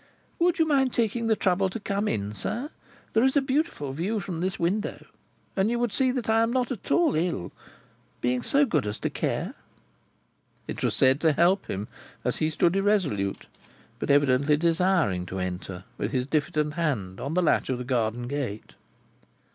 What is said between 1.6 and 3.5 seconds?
to come in, sir? There is a